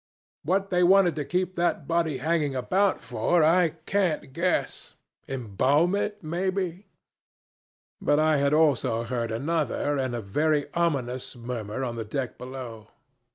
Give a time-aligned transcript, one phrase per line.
[0.41, 4.95] What they wanted to keep that body hanging about for I can't guess.
[5.27, 6.87] Embalm it, maybe.
[8.01, 12.87] But I had also heard another, and a very ominous, murmur on the deck below.